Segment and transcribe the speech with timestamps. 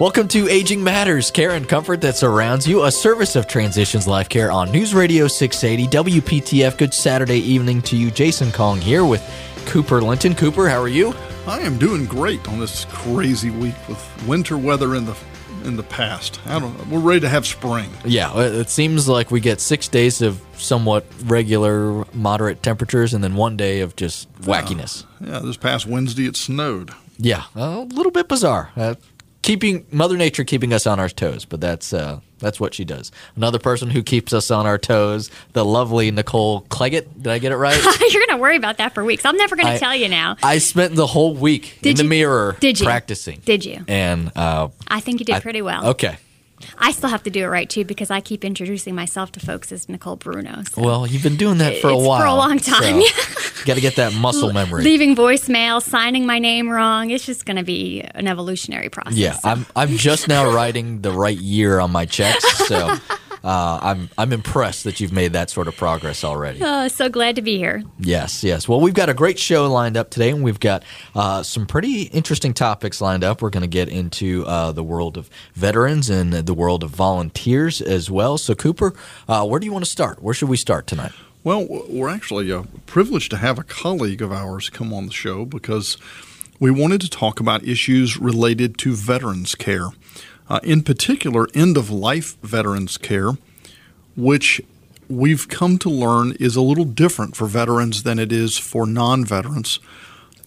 [0.00, 4.28] Welcome to Aging Matters, care and comfort that surrounds you, a service of Transitions Life
[4.28, 6.78] Care on News Radio 680 WPTF.
[6.78, 8.12] Good Saturday evening to you.
[8.12, 9.20] Jason Kong here with
[9.66, 10.36] Cooper Linton.
[10.36, 11.12] Cooper, how are you?
[11.48, 15.16] I am doing great on this crazy week with winter weather in the
[15.64, 16.38] in the past.
[16.46, 16.88] I don't.
[16.88, 17.90] We're ready to have spring.
[18.04, 23.34] Yeah, it seems like we get six days of somewhat regular, moderate temperatures, and then
[23.34, 25.02] one day of just wackiness.
[25.04, 26.92] Uh, yeah, this past Wednesday it snowed.
[27.16, 28.70] Yeah, a little bit bizarre.
[28.76, 28.94] Uh,
[29.48, 33.10] keeping Mother Nature keeping us on our toes, but that's uh, that's what she does.
[33.34, 37.08] Another person who keeps us on our toes, the lovely Nicole Cleggett.
[37.22, 37.82] Did I get it right?
[38.12, 39.24] You're going to worry about that for weeks.
[39.24, 40.36] I'm never going to tell you now.
[40.42, 42.84] I spent the whole week did in you, the mirror did you?
[42.84, 43.40] practicing.
[43.46, 43.86] Did you?
[43.88, 45.86] And uh, I think you did I, pretty well.
[45.88, 46.18] Okay.
[46.78, 49.72] I still have to do it right too because I keep introducing myself to folks
[49.72, 50.62] as Nicole Bruno.
[50.64, 50.82] So.
[50.82, 52.20] Well, you've been doing that for a while.
[52.20, 53.02] For a long time.
[53.02, 54.84] So Got to get that muscle memory.
[54.84, 57.10] Leaving voicemail, signing my name wrong.
[57.10, 59.16] It's just going to be an evolutionary process.
[59.16, 59.48] Yeah, so.
[59.48, 62.44] I'm I'm just now writing the right year on my checks.
[62.66, 62.96] So
[63.44, 66.62] uh, I'm I'm impressed that you've made that sort of progress already.
[66.62, 67.82] Uh, so glad to be here.
[67.98, 68.68] Yes, yes.
[68.68, 70.82] Well, we've got a great show lined up today, and we've got
[71.14, 73.42] uh, some pretty interesting topics lined up.
[73.42, 77.80] We're going to get into uh, the world of veterans and the world of volunteers
[77.80, 78.38] as well.
[78.38, 78.94] So, Cooper,
[79.28, 80.22] uh, where do you want to start?
[80.22, 81.12] Where should we start tonight?
[81.44, 85.44] Well, we're actually uh, privileged to have a colleague of ours come on the show
[85.44, 85.96] because
[86.60, 89.90] we wanted to talk about issues related to veterans care
[90.48, 93.32] uh, in particular, end of life veterans care,
[94.16, 94.60] which
[95.08, 99.24] we've come to learn is a little different for veterans than it is for non
[99.24, 99.78] veterans.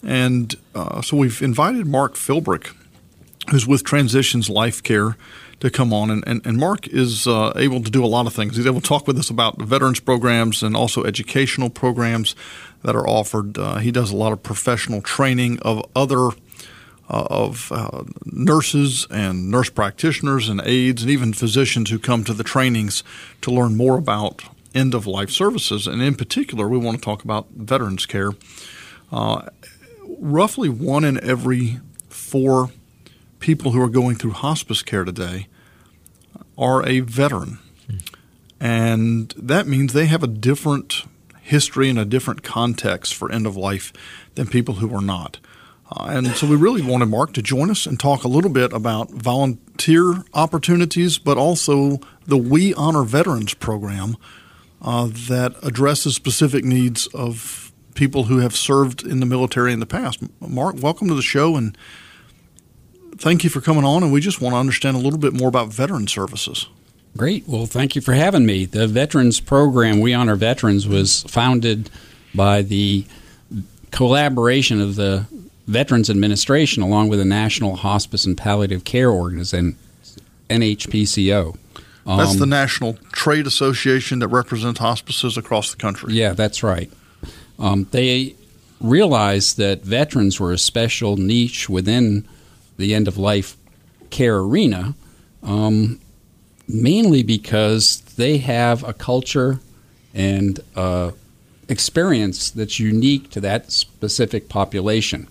[0.04, 2.76] And uh, so we've invited Mark Philbrick,
[3.50, 5.16] who's with Transitions Life Care,
[5.60, 6.10] to come on.
[6.10, 8.58] And, and, and Mark is uh, able to do a lot of things.
[8.58, 12.36] He's able to talk with us about veterans programs and also educational programs
[12.84, 13.58] that are offered.
[13.60, 16.30] Uh, he does a lot of professional training of other
[17.12, 22.44] of uh, nurses and nurse practitioners and aides and even physicians who come to the
[22.44, 23.04] trainings
[23.42, 24.44] to learn more about
[24.74, 25.88] end of life services.
[25.88, 28.32] And in particular, we want to talk about veterans care.
[29.12, 29.50] Uh,
[30.18, 32.70] roughly one in every four
[33.40, 35.48] people who are going through hospice care today
[36.58, 37.60] are a veteran.
[38.62, 41.04] And that means they have a different
[41.42, 43.92] history and a different context for end of life
[44.36, 45.40] than people who are not.
[45.92, 48.72] Uh, and so we really wanted Mark to join us and talk a little bit
[48.72, 54.16] about volunteer opportunities, but also the We Honor Veterans program
[54.82, 59.86] uh, that addresses specific needs of people who have served in the military in the
[59.86, 60.22] past.
[60.40, 61.78] Mark, welcome to the show and
[63.18, 64.02] thank you for coming on.
[64.02, 66.68] And we just want to understand a little bit more about veteran services.
[67.18, 67.46] Great.
[67.46, 68.64] Well, thank you for having me.
[68.64, 71.90] The Veterans Program, We Honor Veterans, was founded
[72.34, 73.06] by the
[73.92, 75.26] collaboration of the
[75.68, 79.78] Veterans Administration, along with the National Hospice and Palliative Care Organization,
[80.50, 81.58] NHPCO.
[82.06, 86.14] Um, that's the National Trade Association that represents hospices across the country.
[86.14, 86.92] Yeah, that's right.
[87.60, 88.36] Um, they
[88.80, 92.28] realized that veterans were a special niche within
[92.78, 93.56] the end of life
[94.10, 94.96] care arena,
[95.44, 96.00] um,
[96.68, 99.60] mainly because they have a culture
[100.14, 101.12] and uh,
[101.70, 105.28] experience that's unique to that specific population.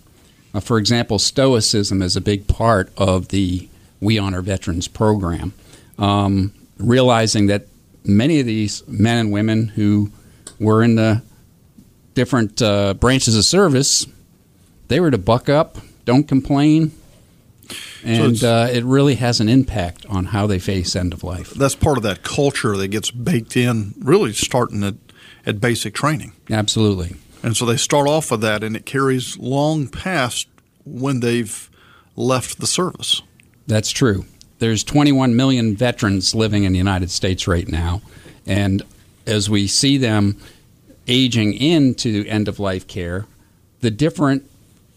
[0.53, 3.69] Uh, for example, Stoicism is a big part of the
[4.01, 5.53] We Honor Veterans program.
[5.99, 7.67] Um, realizing that
[8.05, 10.11] many of these men and women who
[10.59, 11.23] were in the
[12.15, 14.07] different uh, branches of service,
[14.89, 16.93] they were to buck up, don't complain,
[18.05, 21.51] and so uh, it really has an impact on how they face end of life.
[21.51, 24.95] That's part of that culture that gets baked in, really starting at,
[25.47, 26.33] at basic training.
[26.51, 27.17] Absolutely.
[27.43, 30.47] And so they start off with that, and it carries long past
[30.85, 31.71] when they've
[32.17, 33.23] left the service.
[33.67, 34.27] That's true.
[34.59, 38.03] There's 21 million veterans living in the United States right now,
[38.47, 38.83] and
[39.27, 40.37] as we see them
[41.07, 43.27] aging into end of life care,
[43.81, 44.49] the different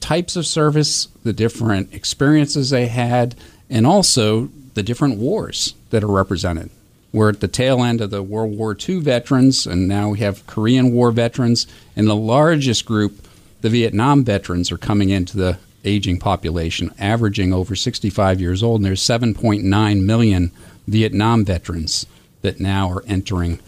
[0.02, 3.36] types of service, the different experiences they had,
[3.69, 6.69] and also the different wars that are represented.
[7.13, 10.45] We're at the tail end of the World War II veterans, and now we have
[10.48, 11.68] Korean War veterans.
[11.95, 13.27] And the largest group,
[13.62, 18.80] the Vietnam veterans, are coming into the aging population, averaging over 65 years old.
[18.80, 20.51] And there's 7.9 million
[20.88, 22.07] Vietnam veterans
[22.42, 23.60] that now are entering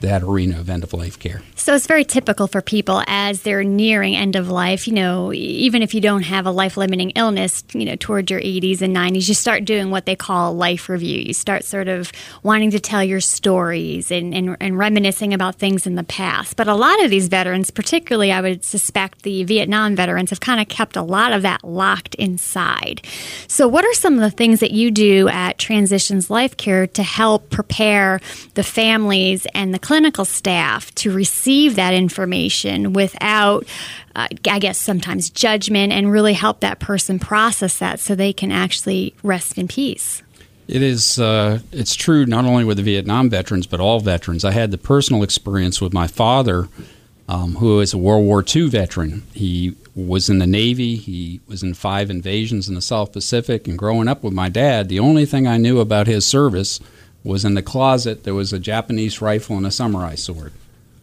[0.00, 1.42] that arena of end of life care.
[1.54, 5.82] So it's very typical for people as they're nearing end of life, you know, even
[5.82, 9.28] if you don't have a life limiting illness, you know, towards your 80s and 90s,
[9.28, 11.18] you start doing what they call life review.
[11.20, 12.12] You start sort of
[12.42, 16.56] wanting to tell your stories and, and, and reminiscing about things in the past.
[16.56, 20.60] But a lot of these veterans, particularly I would suspect the Vietnam veterans, have kind
[20.60, 23.02] of kept a lot of that locked inside.
[23.48, 27.02] So, what are some of the things that you do at Transitions Life Care to
[27.02, 28.20] help prepare
[28.54, 33.64] the families and the clinical staff to receive that information without,
[34.16, 38.50] uh, I guess, sometimes judgment and really help that person process that so they can
[38.50, 40.24] actually rest in peace.
[40.66, 41.20] It is.
[41.20, 44.44] Uh, it's true not only with the Vietnam veterans, but all veterans.
[44.44, 46.68] I had the personal experience with my father,
[47.28, 49.22] um, who is a World War II veteran.
[49.34, 50.96] He was in the Navy.
[50.96, 53.68] He was in five invasions in the South Pacific.
[53.68, 56.80] And growing up with my dad, the only thing I knew about his service
[57.26, 60.52] was in the closet there was a Japanese rifle and a samurai sword.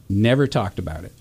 [0.10, 1.12] Never talked about it.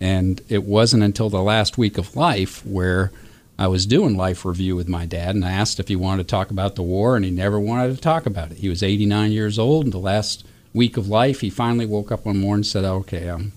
[0.00, 3.10] And it wasn't until the last week of life where
[3.58, 6.30] I was doing life review with my dad and I asked if he wanted to
[6.30, 8.58] talk about the war and he never wanted to talk about it.
[8.58, 10.44] He was 89 years old and the last
[10.74, 13.52] week of life he finally woke up one morning and said, "Okay, I'm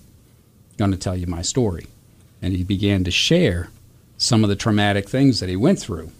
[0.78, 1.86] going to tell you my story."
[2.40, 3.68] And he began to share
[4.16, 6.12] some of the traumatic things that he went through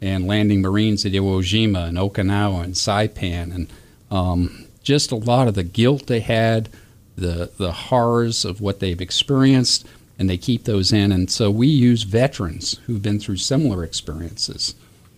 [0.00, 3.68] and landing Marines at Iwo Jima and Okinawa and Saipan and
[4.10, 6.68] um, just a lot of the guilt they had,
[7.16, 9.86] the the horrors of what they've experienced,
[10.18, 11.12] and they keep those in.
[11.12, 14.74] And so we use veterans who've been through similar experiences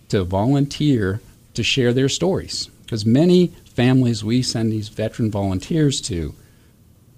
[0.09, 1.21] to volunteer
[1.53, 2.69] to share their stories.
[2.83, 6.33] Because many families we send these veteran volunteers to,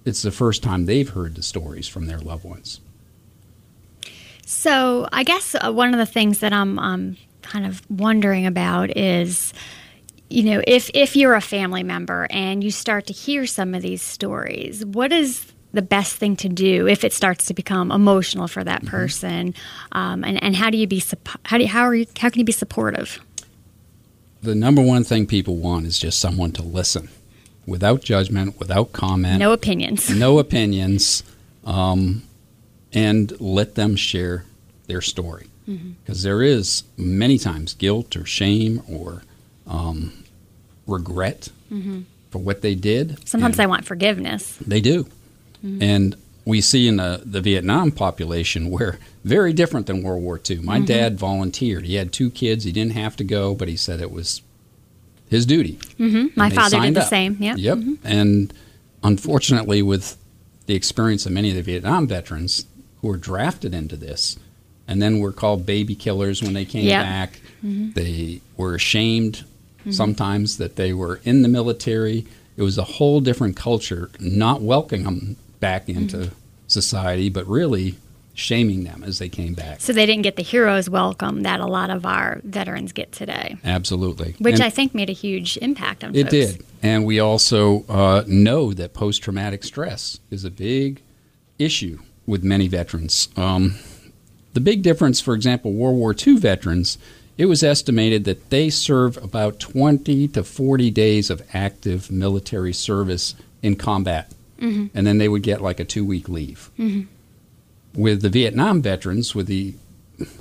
[0.04, 2.80] it's the first time they've heard the stories from their loved ones.
[4.44, 8.96] So I guess uh, one of the things that I'm um, kind of wondering about
[8.96, 9.54] is
[10.32, 13.82] you know, if if you're a family member and you start to hear some of
[13.82, 18.48] these stories, what is the best thing to do if it starts to become emotional
[18.48, 18.90] for that mm-hmm.
[18.90, 19.54] person?
[19.92, 21.02] Um, and, and how do you be
[21.44, 23.20] how do you, how are you how can you be supportive?
[24.42, 27.08] The number one thing people want is just someone to listen,
[27.66, 31.22] without judgment, without comment, no opinions, no opinions,
[31.64, 32.22] um,
[32.92, 34.44] and let them share
[34.86, 36.42] their story because mm-hmm.
[36.42, 39.22] is many times guilt or shame or
[39.66, 40.21] um,
[40.86, 42.02] regret mm-hmm.
[42.30, 43.26] for what they did.
[43.28, 44.56] Sometimes they want forgiveness.
[44.66, 45.04] They do.
[45.64, 45.82] Mm-hmm.
[45.82, 50.58] And we see in the, the Vietnam population where very different than World War II.
[50.58, 50.86] My mm-hmm.
[50.86, 51.84] dad volunteered.
[51.84, 52.64] He had two kids.
[52.64, 54.42] He didn't have to go, but he said it was
[55.28, 55.78] his duty.
[55.98, 56.38] Mm-hmm.
[56.38, 57.08] My father did the up.
[57.08, 57.36] same.
[57.38, 57.56] Yep.
[57.58, 57.78] Yep.
[57.78, 58.06] Mm-hmm.
[58.06, 58.54] And
[59.02, 60.16] unfortunately, with
[60.66, 62.66] the experience of many of the Vietnam veterans
[63.00, 64.38] who were drafted into this,
[64.88, 67.02] and then were called baby killers when they came yep.
[67.02, 67.40] back.
[67.64, 67.92] Mm-hmm.
[67.92, 69.44] They were ashamed
[69.82, 69.92] mm-hmm.
[69.92, 72.26] sometimes that they were in the military.
[72.56, 76.34] It was a whole different culture, not welcoming them back into mm-hmm.
[76.66, 77.96] society, but really
[78.34, 79.80] shaming them as they came back.
[79.80, 83.56] So they didn't get the hero's welcome that a lot of our veterans get today.
[83.64, 84.34] Absolutely.
[84.38, 86.30] Which and I think made a huge impact on It folks.
[86.30, 86.64] did.
[86.82, 91.02] And we also uh, know that post traumatic stress is a big
[91.58, 93.28] issue with many veterans.
[93.36, 93.76] Um,
[94.54, 96.98] the big difference, for example, World War II veterans
[97.42, 103.34] it was estimated that they serve about 20 to 40 days of active military service
[103.62, 104.30] in combat.
[104.60, 104.96] Mm-hmm.
[104.96, 106.70] And then they would get like a two week leave.
[106.78, 108.00] Mm-hmm.
[108.00, 109.74] With the Vietnam veterans, with the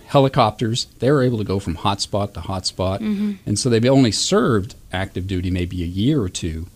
[0.06, 3.00] helicopters, they were able to go from hotspot to hotspot.
[3.00, 3.32] Mm-hmm.
[3.48, 6.68] And so they've only served active duty maybe a year or two.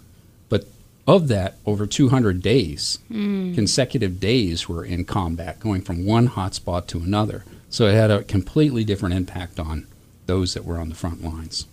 [0.49, 0.65] But
[1.05, 3.53] of that, over 200 days, mm.
[3.53, 7.45] consecutive days, were in combat, going from one hotspot to another.
[7.69, 9.85] So it had a completely different impact on
[10.25, 11.67] those that were on the front lines.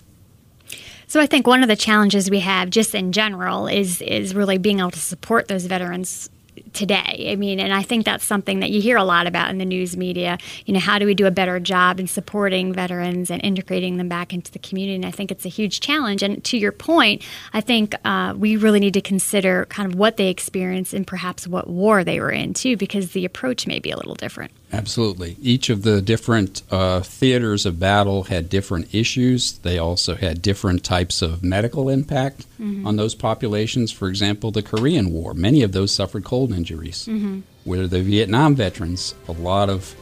[1.07, 4.59] So I think one of the challenges we have just in general is is really
[4.59, 6.31] being able to support those veterans
[6.73, 7.29] today.
[7.31, 9.65] I mean, and I think that's something that you hear a lot about in the
[9.65, 10.39] news media.
[10.67, 14.09] You know, how do we do a better job in supporting veterans and integrating them
[14.09, 14.97] back into the community?
[14.97, 16.23] And I think it's a huge challenge.
[16.23, 20.17] And to your point, I think uh, we really need to consider kind of what
[20.17, 23.91] they experienced and perhaps what war they were in too, because the approach may be
[23.91, 24.53] a little different.
[24.73, 25.37] Absolutely.
[25.41, 29.59] Each of the different uh, theaters of battle had different issues.
[29.59, 32.87] They also had different types of medical impact mm-hmm.
[32.87, 33.93] on those populations.
[33.93, 37.07] For example, the Korean War, many of those suffered cold injuries.
[37.07, 37.41] Mm-hmm.
[37.65, 39.95] Where the Vietnam veterans, a lot of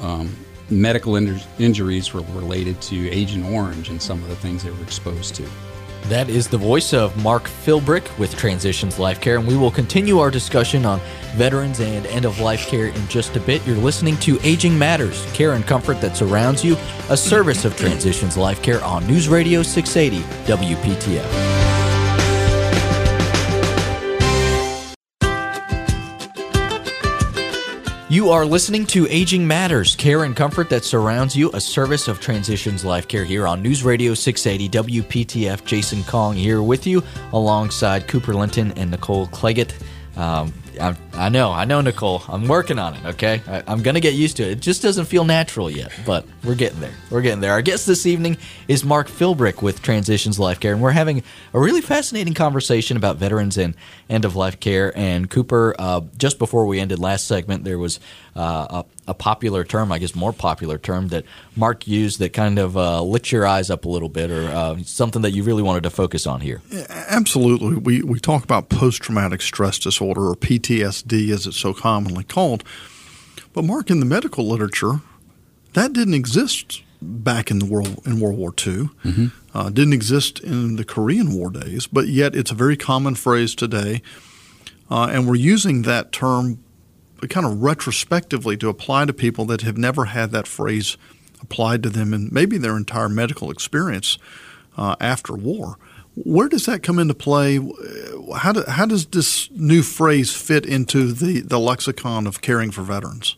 [0.00, 0.34] um,
[0.70, 4.82] medical in- injuries were related to Agent Orange and some of the things they were
[4.82, 5.44] exposed to.
[6.04, 10.18] That is the voice of Mark Philbrick with Transitions Life Care, and we will continue
[10.18, 11.00] our discussion on
[11.34, 13.64] veterans and end of life care in just a bit.
[13.66, 16.76] You're listening to Aging Matters, care and comfort that surrounds you,
[17.10, 21.59] a service of Transitions Life Care on News Radio 680 WPTF.
[28.10, 32.18] You are listening to Aging Matters, care and comfort that surrounds you, a service of
[32.18, 35.64] Transitions Life Care here on News Radio 680 WPTF.
[35.64, 39.72] Jason Kong here with you alongside Cooper Linton and Nicole Claggett.
[40.16, 42.22] Um, I, I, know, I know, Nicole.
[42.28, 43.04] I'm working on it.
[43.04, 44.52] Okay, I, am gonna get used to it.
[44.52, 46.94] It just doesn't feel natural yet, but we're getting there.
[47.10, 47.52] We're getting there.
[47.52, 51.22] Our guest this evening is Mark Philbrick with Transitions Life Care, and we're having
[51.52, 53.74] a really fascinating conversation about veterans and
[54.08, 54.96] end of life care.
[54.96, 58.00] And Cooper, uh, just before we ended last segment, there was
[58.34, 61.24] uh, a, a, popular term, I guess, more popular term that
[61.56, 64.78] Mark used that kind of uh, lit your eyes up a little bit, or uh,
[64.84, 66.62] something that you really wanted to focus on here.
[66.88, 70.70] Absolutely, we we talk about post traumatic stress disorder or PT
[71.12, 72.64] As it's so commonly called.
[73.52, 75.00] But Mark, in the medical literature,
[75.74, 78.90] that didn't exist back in the world in World War II.
[79.04, 79.26] Mm-hmm.
[79.52, 83.54] Uh, didn't exist in the Korean War days, but yet it's a very common phrase
[83.54, 84.02] today,
[84.90, 86.62] uh, and we're using that term
[87.28, 90.96] kind of retrospectively to apply to people that have never had that phrase
[91.42, 94.18] applied to them in maybe their entire medical experience
[94.76, 95.76] uh, after war.
[96.14, 97.58] Where does that come into play?
[98.32, 102.82] How, do, how does this new phrase fit into the, the lexicon of caring for
[102.82, 103.36] veterans?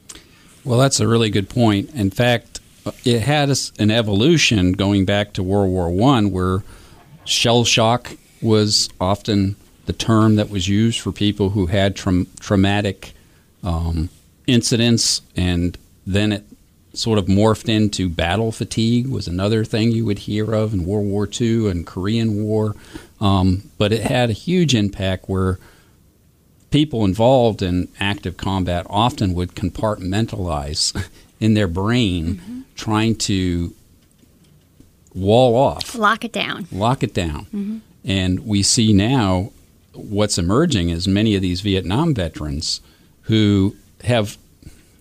[0.64, 1.90] Well, that's a really good point.
[1.94, 2.60] In fact,
[3.04, 6.62] it had an evolution going back to World War One, where
[7.24, 9.56] shell shock was often
[9.86, 13.12] the term that was used for people who had tra- traumatic
[13.62, 14.08] um,
[14.46, 16.44] incidents, and then it
[16.94, 21.06] sort of morphed into battle fatigue was another thing you would hear of in World
[21.06, 22.76] War II and Korean War.
[23.20, 25.58] Um, but it had a huge impact where
[26.70, 31.08] people involved in active combat often would compartmentalize
[31.40, 32.60] in their brain, mm-hmm.
[32.74, 33.74] trying to
[35.14, 37.46] wall off, lock it down, lock it down.
[37.46, 37.78] Mm-hmm.
[38.04, 39.52] And we see now
[39.94, 42.80] what's emerging is many of these Vietnam veterans
[43.22, 44.36] who have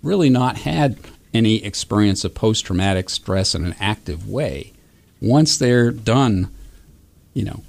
[0.03, 0.98] really not had
[1.33, 4.73] any experience of post traumatic stress in an active way.
[5.21, 6.50] Once they're done,
[7.33, 7.63] you know,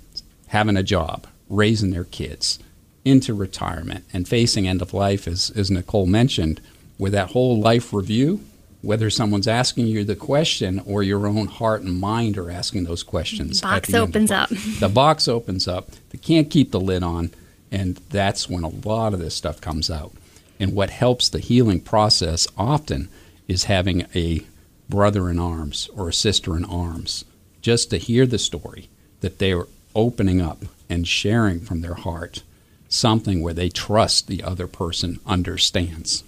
[0.49, 2.59] having a job, raising their kids,
[3.05, 6.61] into retirement, and facing end of life, as, as Nicole mentioned,
[6.99, 8.41] with that whole life review,
[8.81, 13.03] whether someone's asking you the question or your own heart and mind are asking those
[13.03, 13.61] questions.
[13.61, 14.49] The box opens up.
[14.81, 15.91] the box opens up.
[16.11, 17.31] They can't keep the lid on,
[17.71, 20.13] and that's when a lot of this stuff comes out.
[20.59, 23.09] And what helps the healing process often
[23.53, 24.43] is having a
[24.89, 27.25] brother in arms or a sister in arms,
[27.61, 28.89] just to hear the story
[29.21, 32.43] that they are opening up and sharing from their heart
[32.89, 36.25] something where they trust the other person understands.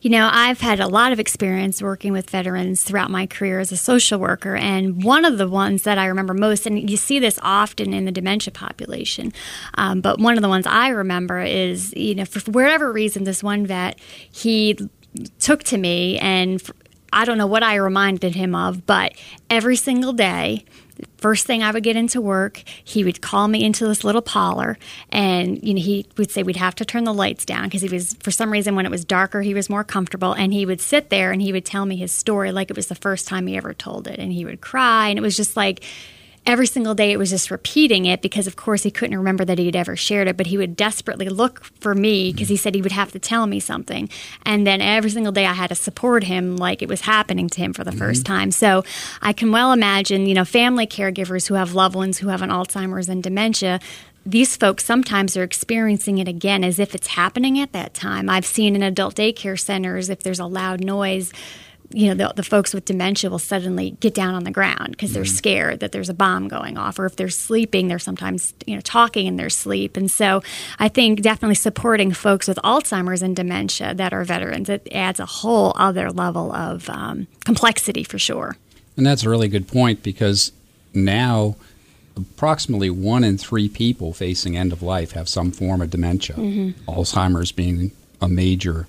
[0.00, 3.70] You know, I've had a lot of experience working with veterans throughout my career as
[3.70, 7.18] a social worker, and one of the ones that I remember most, and you see
[7.18, 9.32] this often in the dementia population,
[9.74, 13.42] um, but one of the ones I remember is, you know, for whatever reason, this
[13.42, 13.98] one vet,
[14.30, 14.78] he
[15.38, 16.62] took to me and
[17.12, 19.14] I don't know what I reminded him of, but
[19.48, 20.64] every single day,
[21.16, 24.78] first thing I would get into work, he would call me into this little parlor,
[25.10, 27.88] and you know he would say we'd have to turn the lights down because he
[27.88, 30.80] was for some reason when it was darker he was more comfortable, and he would
[30.80, 33.46] sit there and he would tell me his story like it was the first time
[33.46, 35.82] he ever told it, and he would cry, and it was just like
[36.48, 39.58] every single day it was just repeating it because of course he couldn't remember that
[39.58, 42.74] he had ever shared it but he would desperately look for me because he said
[42.74, 44.08] he would have to tell me something
[44.44, 47.60] and then every single day i had to support him like it was happening to
[47.60, 47.98] him for the mm-hmm.
[47.98, 48.82] first time so
[49.20, 52.48] i can well imagine you know family caregivers who have loved ones who have an
[52.48, 53.78] alzheimer's and dementia
[54.24, 58.28] these folks sometimes are experiencing it again as if it's happening at that time.
[58.28, 61.32] I've seen in adult daycare centers if there's a loud noise,
[61.90, 65.12] you know the, the, folks with dementia will suddenly get down on the ground because
[65.12, 65.34] they're mm-hmm.
[65.36, 68.80] scared that there's a bomb going off or if they're sleeping they're sometimes you know
[68.80, 70.42] talking in their sleep and so
[70.78, 75.26] i think definitely supporting folks with alzheimer's and dementia that are veterans it adds a
[75.26, 78.56] whole other level of um, complexity for sure
[78.96, 80.52] and that's a really good point because
[80.92, 81.56] now
[82.16, 86.90] approximately one in three people facing end of life have some form of dementia mm-hmm.
[86.90, 88.86] alzheimer's being a major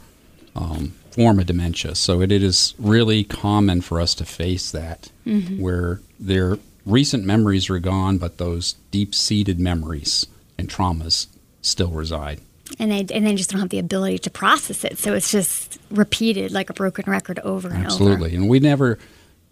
[0.56, 1.96] um, form of dementia.
[1.96, 5.62] So it, it is really common for us to face that, mm-hmm.
[5.62, 10.26] where their recent memories are gone, but those deep seated memories
[10.58, 11.28] and traumas
[11.62, 12.40] still reside.
[12.78, 14.98] And they, and they just don't have the ability to process it.
[14.98, 18.06] So it's just repeated like a broken record over and Absolutely.
[18.06, 18.14] over.
[18.14, 18.38] Absolutely.
[18.38, 19.00] And we never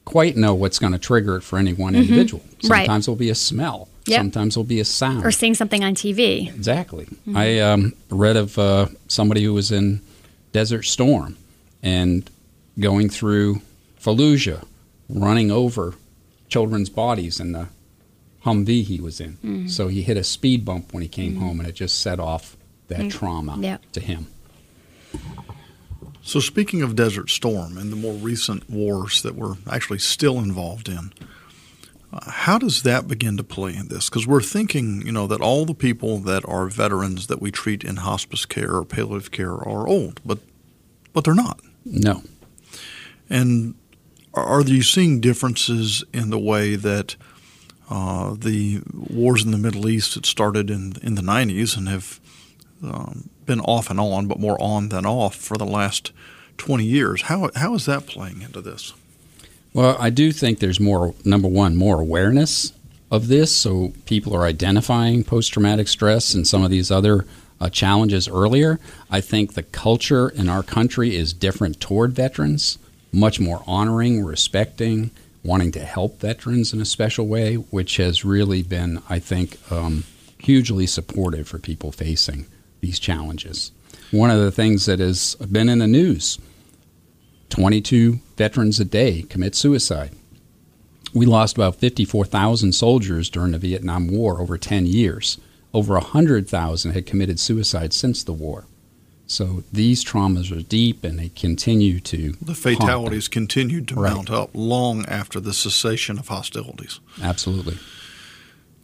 [0.06, 2.04] quite know what's going to trigger it for any one mm-hmm.
[2.04, 2.44] individual.
[2.62, 3.00] Sometimes right.
[3.00, 3.90] it'll be a smell.
[4.06, 4.20] Yep.
[4.20, 5.26] Sometimes it'll be a sound.
[5.26, 6.48] Or seeing something on TV.
[6.48, 7.06] Exactly.
[7.06, 7.38] Mm-hmm.
[7.38, 10.02] I um, read of uh, somebody who was in
[10.54, 11.38] Desert Storm
[11.88, 12.30] and
[12.78, 13.62] going through
[13.98, 14.66] Fallujah,
[15.08, 15.94] running over
[16.50, 17.70] children's bodies in the
[18.44, 19.34] Humvee he was in.
[19.34, 19.68] Mm-hmm.
[19.68, 21.42] So he hit a speed bump when he came mm-hmm.
[21.42, 22.58] home, and it just set off
[22.90, 23.10] that mm-hmm.
[23.10, 23.82] trauma yep.
[23.94, 24.28] to him.
[26.22, 30.90] So, speaking of Desert Storm and the more recent wars that we're actually still involved
[30.90, 31.14] in,
[32.12, 34.10] uh, how does that begin to play in this?
[34.10, 37.86] Because we're thinking, you know, that all the people that are veterans that we treat
[37.86, 40.40] in hospice care or palliative care are old, but
[41.14, 41.62] but they're not.
[41.92, 42.24] No.
[43.30, 43.76] And
[44.34, 47.16] are you seeing differences in the way that
[47.90, 52.20] uh, the wars in the Middle East that started in in the 90s and have
[52.84, 56.12] um, been off and on, but more on than off for the last
[56.58, 57.24] 20 years.
[57.24, 58.94] How, how is that playing into this?
[59.74, 62.74] Well, I do think there's more, number one, more awareness
[63.12, 63.56] of this.
[63.56, 67.26] So people are identifying post traumatic stress and some of these other
[67.60, 68.80] uh, challenges earlier.
[69.10, 72.78] I think the culture in our country is different toward veterans,
[73.12, 75.12] much more honoring, respecting,
[75.44, 80.04] wanting to help veterans in a special way, which has really been, I think, um,
[80.40, 82.46] hugely supportive for people facing
[82.82, 83.72] these challenges.
[84.12, 86.40] One of the things that has been in the news
[87.50, 90.12] 22 veterans a day commit suicide.
[91.14, 95.38] We lost about 54,000 soldiers during the Vietnam War over 10 years.
[95.78, 98.66] Over 100,000 had committed suicide since the war.
[99.28, 102.32] So these traumas are deep and they continue to.
[102.42, 104.12] The fatalities continued to right.
[104.12, 107.00] mount up long after the cessation of hostilities.
[107.22, 107.78] Absolutely.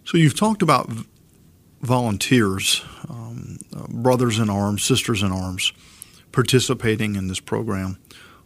[0.06, 0.88] So you've talked about
[1.82, 3.58] volunteers, um,
[3.90, 5.74] brothers in arms, sisters in arms,
[6.32, 7.98] participating in this program.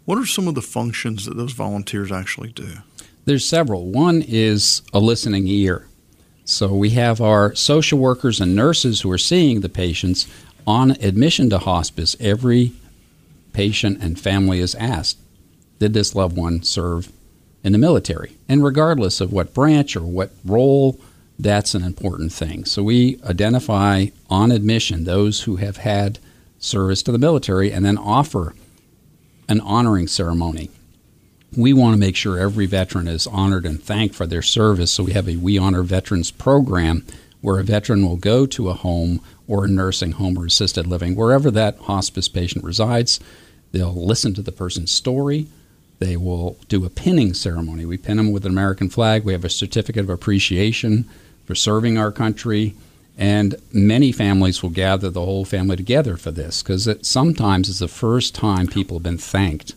[0.05, 2.77] What are some of the functions that those volunteers actually do?
[3.25, 3.87] There's several.
[3.87, 5.86] One is a listening ear.
[6.49, 10.29] So we have our social workers and nurses who are seeing the patients
[10.65, 12.15] on admission to hospice.
[12.21, 12.71] Every
[13.51, 15.17] patient and family is asked,
[15.79, 17.11] did this loved one serve
[17.65, 18.37] in the military?
[18.47, 20.97] And regardless of what branch or what role
[21.37, 22.63] that's an important thing.
[22.63, 26.17] So we identify on admission those who have had
[26.59, 28.55] service to the military and then offer
[29.49, 30.71] an honoring ceremony.
[31.55, 34.91] We want to make sure every veteran is honored and thanked for their service.
[34.91, 37.05] So we have a We Honor Veterans program
[37.41, 41.15] where a veteran will go to a home or a nursing home or assisted living,
[41.15, 43.19] wherever that hospice patient resides.
[43.71, 45.47] They'll listen to the person's story.
[45.99, 47.85] They will do a pinning ceremony.
[47.85, 49.23] We pin them with an American flag.
[49.23, 51.05] We have a certificate of appreciation
[51.45, 52.75] for serving our country.
[53.17, 57.79] And many families will gather the whole family together for this because it sometimes is
[57.79, 59.73] the first time people have been thanked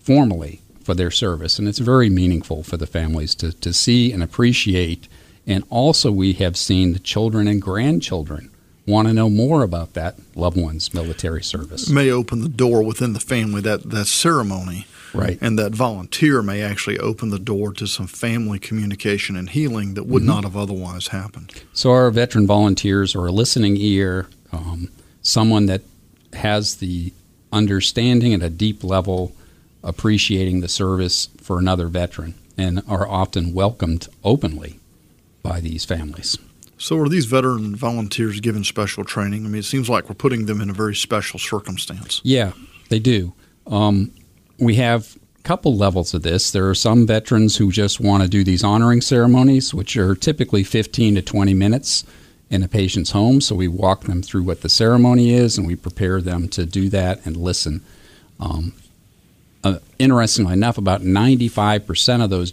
[0.00, 1.58] formally for their service.
[1.58, 5.08] And it's very meaningful for the families to, to see and appreciate.
[5.46, 8.50] And also, we have seen the children and grandchildren
[8.86, 11.90] want to know more about that loved one's military service.
[11.90, 15.38] May open the door within the family, that, that ceremony Right.
[15.40, 20.04] And that volunteer may actually open the door to some family communication and healing that
[20.04, 20.30] would mm-hmm.
[20.30, 21.62] not have otherwise happened.
[21.72, 24.90] So, our veteran volunteers are a listening ear, um,
[25.22, 25.82] someone that
[26.34, 27.12] has the
[27.52, 29.32] understanding at a deep level,
[29.86, 34.80] appreciating the service for another veteran, and are often welcomed openly
[35.42, 36.36] by these families.
[36.76, 39.46] So, are these veteran volunteers given special training?
[39.46, 42.20] I mean, it seems like we're putting them in a very special circumstance.
[42.22, 42.52] Yeah,
[42.90, 43.32] they do.
[43.66, 44.10] Um,
[44.58, 46.50] we have a couple levels of this.
[46.50, 50.64] There are some veterans who just want to do these honoring ceremonies, which are typically
[50.64, 52.04] 15 to 20 minutes
[52.50, 53.40] in a patient's home.
[53.40, 56.88] So we walk them through what the ceremony is and we prepare them to do
[56.90, 57.82] that and listen.
[58.38, 58.74] Um,
[59.66, 62.52] uh, interestingly enough, about 95% of those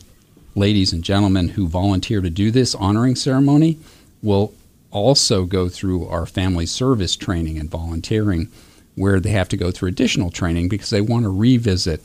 [0.56, 3.78] ladies and gentlemen who volunteer to do this honoring ceremony
[4.21, 4.54] will
[4.91, 8.49] also go through our family service training and volunteering
[8.95, 12.02] where they have to go through additional training because they want to revisit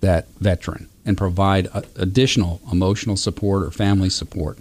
[0.00, 4.58] that veteran and provide a, additional emotional support or family support.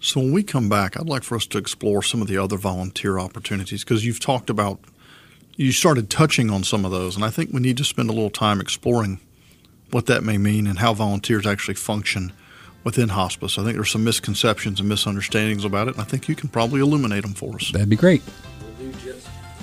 [0.00, 2.56] So, when we come back, I'd like for us to explore some of the other
[2.56, 4.80] volunteer opportunities because you've talked about,
[5.56, 8.12] you started touching on some of those, and I think we need to spend a
[8.12, 9.20] little time exploring
[9.90, 12.32] what that may mean and how volunteers actually function
[12.84, 13.58] within hospice.
[13.58, 16.80] I think there's some misconceptions and misunderstandings about it, and I think you can probably
[16.80, 17.70] illuminate them for us.
[17.70, 18.22] That'd be great.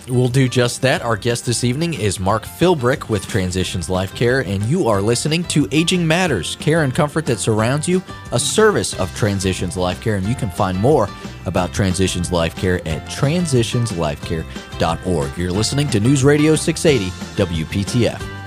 [0.09, 1.03] We'll do just that.
[1.03, 5.43] Our guest this evening is Mark Philbrick with Transitions Life Care, and you are listening
[5.45, 10.15] to Aging Matters, care and comfort that surrounds you, a service of Transitions Life Care.
[10.15, 11.07] And you can find more
[11.45, 15.37] about Transitions Life Care at transitionslifecare.org.
[15.37, 17.11] You're listening to News Radio 680
[17.43, 18.38] WPTF.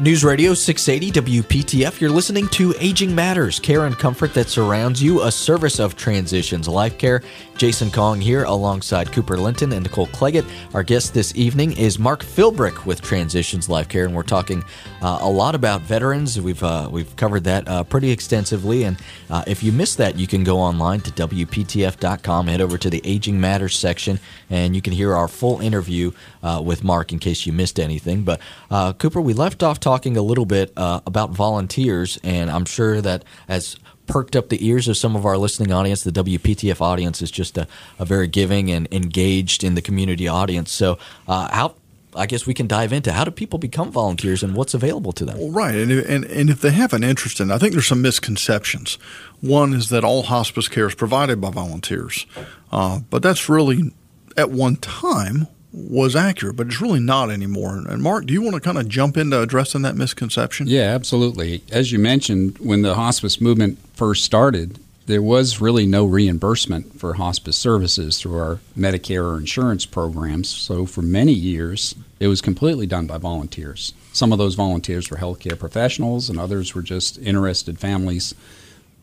[0.00, 2.00] News Radio 680 WPTF.
[2.00, 6.66] You're listening to Aging Matters, care and comfort that surrounds you, a service of Transitions
[6.66, 7.22] Life Care.
[7.56, 10.44] Jason Kong here alongside Cooper Linton and Nicole Cleggett.
[10.74, 14.64] Our guest this evening is Mark Philbrick with Transitions Life Care, and we're talking
[15.00, 16.40] uh, a lot about veterans.
[16.40, 18.96] We've uh, we've covered that uh, pretty extensively, and
[19.30, 23.00] uh, if you missed that, you can go online to WPTF.com, head over to the
[23.04, 24.18] Aging Matters section,
[24.54, 26.12] and you can hear our full interview
[26.42, 28.22] uh, with Mark in case you missed anything.
[28.22, 28.40] But
[28.70, 33.24] uh, Cooper, we left off talking a little bit about volunteers, and I'm sure that
[33.48, 36.04] as perked up the ears of some of our listening audience.
[36.04, 37.66] The WPTF audience is just a,
[37.98, 40.72] a very giving and engaged in the community audience.
[40.72, 41.74] So, uh, how
[42.16, 45.24] I guess we can dive into how do people become volunteers and what's available to
[45.24, 45.38] them.
[45.38, 48.02] Well, right, and, and and if they have an interest in, I think there's some
[48.02, 48.98] misconceptions.
[49.40, 52.26] One is that all hospice care is provided by volunteers,
[52.70, 53.92] uh, but that's really
[54.36, 57.82] at one time was accurate, but it's really not anymore.
[57.88, 60.68] And Mark, do you want to kind of jump into addressing that misconception?
[60.68, 61.62] Yeah, absolutely.
[61.72, 67.14] As you mentioned, when the hospice movement first started, there was really no reimbursement for
[67.14, 70.48] hospice services through our Medicare or insurance programs.
[70.48, 73.92] So for many years, it was completely done by volunteers.
[74.12, 78.34] Some of those volunteers were healthcare professionals, and others were just interested families.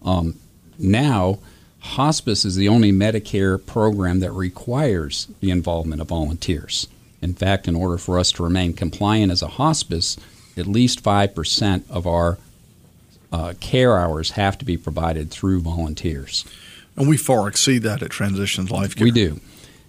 [0.03, 0.39] Um,
[0.79, 1.39] now,
[1.81, 6.87] hospice is the only Medicare program that requires the involvement of volunteers.
[7.21, 10.17] In fact, in order for us to remain compliant as a hospice,
[10.57, 12.37] at least 5% of our
[13.31, 16.45] uh, care hours have to be provided through volunteers.
[16.97, 19.05] And we far exceed that at Transitions Life Care.
[19.05, 19.39] We do.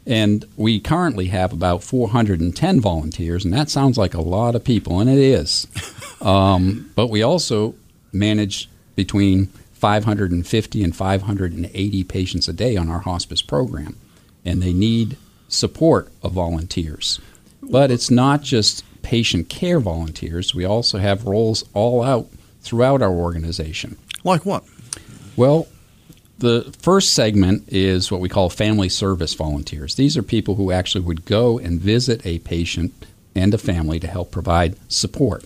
[0.07, 5.01] And we currently have about 410 volunteers, and that sounds like a lot of people,
[5.01, 5.67] and it is.
[6.21, 7.75] um, but we also
[8.13, 9.49] manage between
[9.83, 13.97] 550 and 580 patients a day on our hospice program,
[14.45, 15.17] and they need
[15.49, 17.21] support of volunteers.
[17.61, 22.29] But it's not just patient care volunteers, we also have roles all out
[22.61, 23.99] throughout our organization.
[24.23, 24.63] Like what?
[25.35, 25.67] Well,
[26.39, 29.97] the first segment is what we call family service volunteers.
[29.97, 32.93] These are people who actually would go and visit a patient
[33.35, 35.45] and a family to help provide support.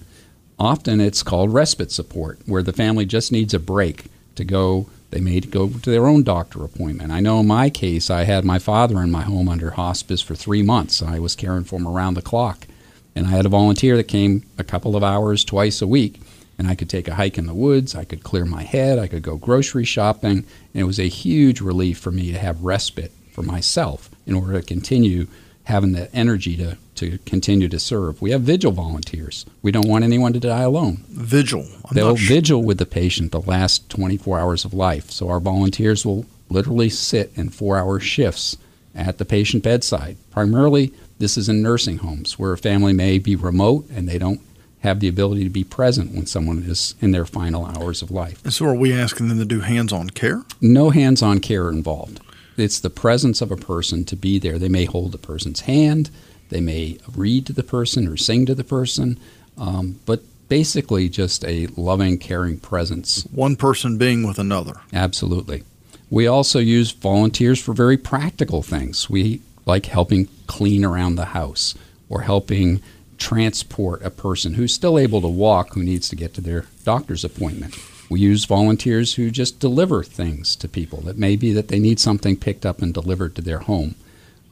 [0.58, 4.88] Often it's called respite support, where the family just needs a break to go.
[5.10, 7.12] They may go to their own doctor appointment.
[7.12, 10.34] I know in my case, I had my father in my home under hospice for
[10.34, 11.02] three months.
[11.02, 12.66] I was caring for him around the clock.
[13.14, 16.20] And I had a volunteer that came a couple of hours twice a week.
[16.58, 19.06] And I could take a hike in the woods, I could clear my head, I
[19.08, 20.30] could go grocery shopping.
[20.38, 24.60] And it was a huge relief for me to have respite for myself in order
[24.60, 25.26] to continue
[25.66, 28.22] having the energy to, to continue to serve.
[28.22, 29.44] We have vigil volunteers.
[29.62, 31.04] We don't want anyone to die alone.
[31.08, 31.66] Vigil.
[31.84, 35.10] I'm They'll vigil with the patient the last 24 hours of life.
[35.10, 38.56] So our volunteers will literally sit in four hour shifts
[38.94, 40.16] at the patient bedside.
[40.30, 44.40] Primarily, this is in nursing homes where a family may be remote and they don't
[44.80, 48.42] have the ability to be present when someone is in their final hours of life.
[48.44, 50.44] And so, are we asking them to do hands on care?
[50.60, 52.20] No hands on care involved.
[52.56, 54.58] It's the presence of a person to be there.
[54.58, 56.10] They may hold the person's hand,
[56.48, 59.18] they may read to the person or sing to the person,
[59.58, 63.22] um, but basically just a loving, caring presence.
[63.32, 64.74] One person being with another.
[64.92, 65.64] Absolutely.
[66.08, 69.10] We also use volunteers for very practical things.
[69.10, 71.74] We like helping clean around the house
[72.08, 72.80] or helping
[73.18, 77.24] transport a person who's still able to walk who needs to get to their doctor's
[77.24, 77.74] appointment.
[78.08, 81.00] We use volunteers who just deliver things to people.
[81.00, 83.96] That may be that they need something picked up and delivered to their home.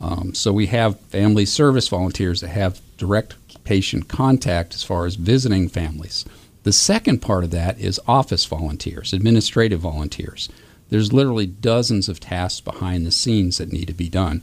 [0.00, 5.14] Um, so we have family service volunteers that have direct patient contact as far as
[5.14, 6.24] visiting families.
[6.64, 10.48] The second part of that is office volunteers, administrative volunteers.
[10.90, 14.42] There's literally dozens of tasks behind the scenes that need to be done.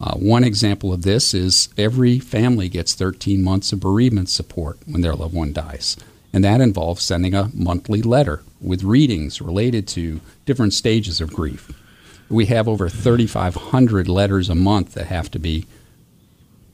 [0.00, 5.00] Uh, one example of this is every family gets 13 months of bereavement support when
[5.00, 5.96] their loved one dies
[6.32, 11.72] and that involves sending a monthly letter with readings related to different stages of grief.
[12.28, 15.66] We have over 3,500 letters a month that have to be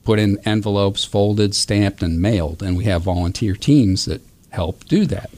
[0.03, 5.05] put in envelopes, folded, stamped, and mailed, and we have volunteer teams that help do
[5.05, 5.29] that.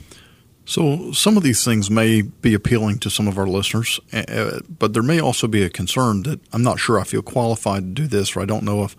[0.66, 4.60] So, some of these things may be appealing to some of our listeners, eh, eh,
[4.78, 8.02] but there may also be a concern that I'm not sure I feel qualified to
[8.02, 8.98] do this, or I don't know if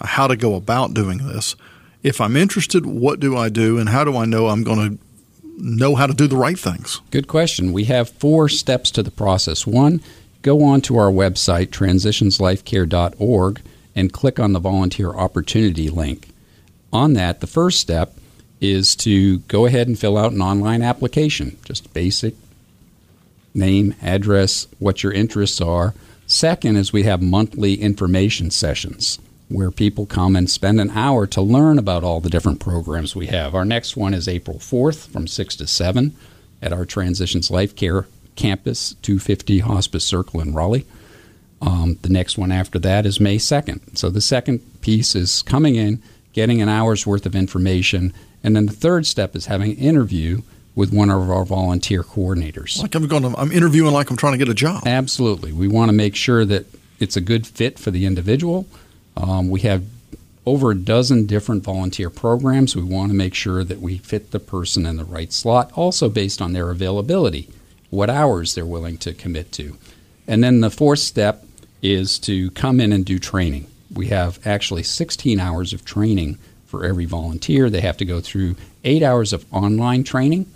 [0.00, 1.56] how to go about doing this
[2.02, 5.04] if I'm interested, what do I do, and how do I know I'm going to
[5.58, 7.00] know how to do the right things?
[7.10, 7.72] Good question.
[7.72, 9.66] We have four steps to the process.
[9.66, 10.00] One,
[10.42, 13.60] go on to our website, transitionslifecare.org,
[13.94, 16.28] and click on the volunteer opportunity link.
[16.92, 18.14] On that, the first step
[18.60, 22.34] is to go ahead and fill out an online application, just basic
[23.52, 25.94] name, address, what your interests are.
[26.26, 29.18] Second is we have monthly information sessions
[29.50, 33.26] where people come and spend an hour to learn about all the different programs we
[33.26, 33.54] have.
[33.54, 36.14] Our next one is April 4th from 6 to 7
[36.62, 40.86] at our Transitions Life Care campus, 250 Hospice Circle in Raleigh.
[41.60, 43.98] Um, the next one after that is May 2nd.
[43.98, 46.00] So the second piece is coming in,
[46.32, 50.42] getting an hour's worth of information, and then the third step is having an interview
[50.74, 52.80] with one of our volunteer coordinators.
[52.80, 54.86] Like I'm going to, I'm interviewing like I'm trying to get a job.
[54.86, 55.52] Absolutely.
[55.52, 56.66] We want to make sure that
[57.00, 58.66] it's a good fit for the individual.
[59.16, 59.84] Um, we have
[60.46, 62.74] over a dozen different volunteer programs.
[62.74, 66.08] We want to make sure that we fit the person in the right slot, also
[66.08, 67.48] based on their availability,
[67.90, 69.76] what hours they're willing to commit to.
[70.26, 71.44] And then the fourth step
[71.82, 73.66] is to come in and do training.
[73.92, 77.68] We have actually 16 hours of training for every volunteer.
[77.68, 80.46] They have to go through eight hours of online training,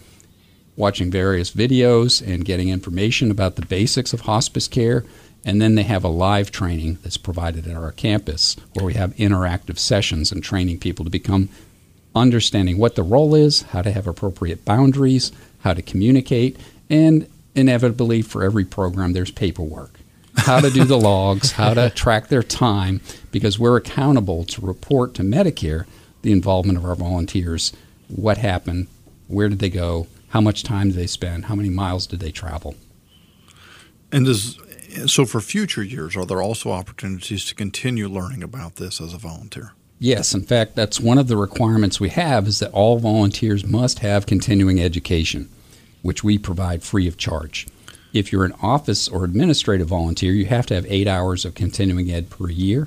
[0.76, 5.04] watching various videos and getting information about the basics of hospice care.
[5.44, 9.14] And then they have a live training that's provided at our campus where we have
[9.16, 11.50] interactive sessions and training people to become
[12.14, 16.57] understanding what the role is, how to have appropriate boundaries, how to communicate,
[16.88, 20.00] and inevitably for every program there's paperwork.
[20.37, 25.14] How to do the logs, how to track their time, because we're accountable to report
[25.14, 25.87] to Medicare
[26.22, 27.72] the involvement of our volunteers.
[28.09, 28.88] What happened?
[29.28, 30.09] Where did they go?
[30.28, 31.44] How much time did they spend?
[31.44, 32.74] How many miles did they travel?
[34.11, 34.59] And does
[35.07, 39.18] so for future years, are there also opportunities to continue learning about this as a
[39.18, 39.72] volunteer?
[39.98, 44.00] Yes, in fact, that's one of the requirements we have is that all volunteers must
[44.00, 45.48] have continuing education,
[46.02, 47.66] which we provide free of charge.
[48.12, 52.11] If you're an office or administrative volunteer, you have to have eight hours of continuing
[52.11, 52.87] ed per year.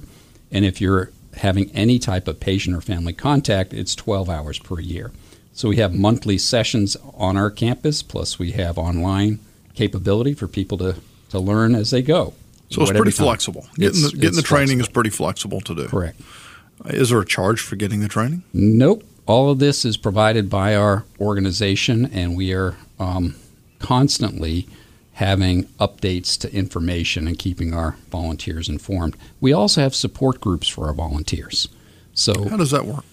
[0.52, 4.80] And if you're having any type of patient or family contact, it's 12 hours per
[4.80, 5.12] year.
[5.54, 9.40] So we have monthly sessions on our campus, plus we have online
[9.74, 10.96] capability for people to
[11.30, 12.34] to learn as they go.
[12.70, 13.26] So it's pretty time.
[13.26, 13.66] flexible.
[13.76, 14.82] Getting it's, the, getting the training flexible.
[14.82, 15.88] is pretty flexible to do.
[15.88, 16.20] Correct.
[16.86, 18.44] Is there a charge for getting the training?
[18.54, 19.04] Nope.
[19.26, 23.36] All of this is provided by our organization, and we are um,
[23.80, 24.68] constantly
[25.14, 29.18] having updates to information and keeping our volunteers informed.
[29.42, 31.68] We also have support groups for our volunteers.
[32.14, 33.04] So how does that work?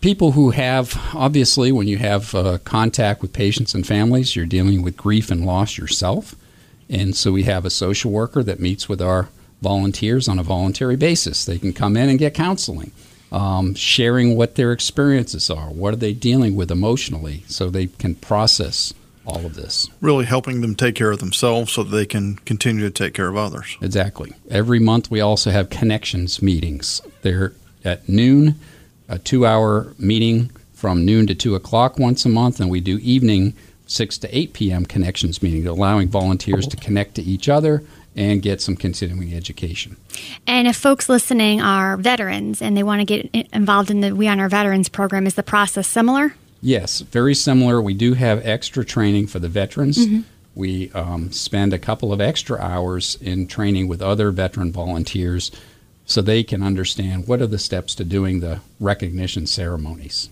[0.00, 4.82] People who have obviously, when you have uh, contact with patients and families, you're dealing
[4.82, 6.36] with grief and loss yourself.
[6.90, 9.28] And so we have a social worker that meets with our
[9.62, 11.44] volunteers on a voluntary basis.
[11.44, 12.90] They can come in and get counseling,
[13.30, 18.16] um, sharing what their experiences are, what are they dealing with emotionally, so they can
[18.16, 18.92] process
[19.24, 19.88] all of this.
[20.00, 23.28] Really helping them take care of themselves so that they can continue to take care
[23.28, 23.76] of others.
[23.80, 24.32] Exactly.
[24.50, 27.00] Every month we also have connections meetings.
[27.22, 27.52] They're
[27.84, 28.58] at noon,
[29.08, 32.98] a two hour meeting from noon to 2 o'clock once a month, and we do
[33.02, 33.54] evening
[33.90, 34.86] 6 to 8 p.m.
[34.86, 37.82] connections meeting, allowing volunteers to connect to each other
[38.14, 39.96] and get some continuing education.
[40.46, 44.28] And if folks listening are veterans and they want to get involved in the We
[44.28, 46.34] Honor Veterans program, is the process similar?
[46.62, 47.80] Yes, very similar.
[47.80, 49.98] We do have extra training for the veterans.
[49.98, 50.20] Mm-hmm.
[50.54, 55.50] We um, spend a couple of extra hours in training with other veteran volunteers
[56.04, 60.28] so they can understand what are the steps to doing the recognition ceremonies.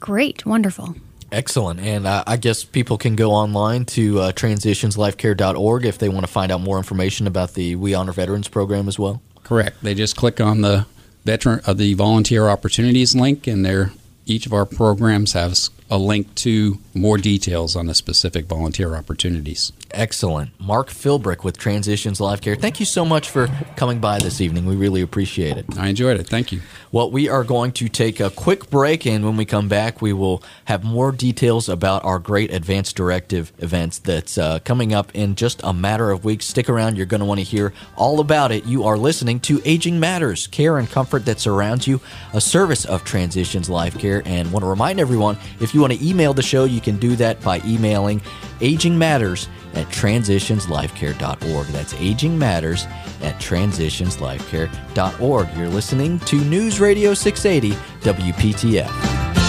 [0.00, 0.94] Great, wonderful.
[1.32, 1.80] Excellent.
[1.80, 6.30] And uh, I guess people can go online to uh, transitionslifecare.org if they want to
[6.30, 9.22] find out more information about the We Honor Veterans program as well.
[9.42, 9.82] Correct.
[9.82, 10.86] They just click on the
[11.24, 13.92] veteran uh, the volunteer opportunities link and there
[14.26, 19.72] each of our programs has a link to more details on the specific volunteer opportunities.
[19.90, 20.58] Excellent.
[20.58, 22.56] Mark Philbrick with Transitions Life Care.
[22.56, 24.64] Thank you so much for coming by this evening.
[24.64, 25.66] We really appreciate it.
[25.76, 26.26] I enjoyed it.
[26.26, 26.62] Thank you.
[26.92, 30.14] Well, we are going to take a quick break, and when we come back, we
[30.14, 35.34] will have more details about our great Advanced Directive events that's uh, coming up in
[35.34, 36.46] just a matter of weeks.
[36.46, 36.96] Stick around.
[36.96, 38.64] You're going to want to hear all about it.
[38.64, 42.00] You are listening to Aging Matters, care and comfort that surrounds you,
[42.32, 44.22] a service of Transitions Life Care.
[44.24, 47.14] And want to remind everyone if you want to email the show, you can do
[47.16, 48.22] that by emailing
[48.60, 51.66] Aging Matters at transitionslifecare.org.
[51.68, 52.84] That's Aging Matters
[53.22, 55.48] at transitionslifecare.org.
[55.56, 59.41] You're listening to News Radio 680 WPTF.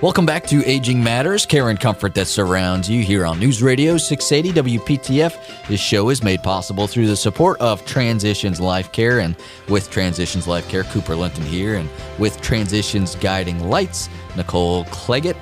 [0.00, 3.96] Welcome back to Aging Matters, care and comfort that surrounds you here on News Radio
[3.96, 5.66] 680 WPTF.
[5.66, 9.34] This show is made possible through the support of Transitions Life Care and
[9.68, 15.36] with Transitions Life Care, Cooper Linton here, and with Transitions Guiding Lights, Nicole Cleggett.